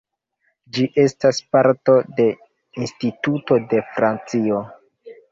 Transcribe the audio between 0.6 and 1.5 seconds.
Ĝi estas